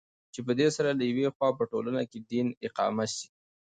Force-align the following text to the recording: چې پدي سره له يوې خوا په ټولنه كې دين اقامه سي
چې 0.33 0.39
پدي 0.45 0.67
سره 0.77 0.89
له 0.99 1.03
يوې 1.11 1.27
خوا 1.35 1.49
په 1.57 1.63
ټولنه 1.71 2.01
كې 2.11 2.19
دين 2.31 2.47
اقامه 2.67 3.05
سي 3.15 3.27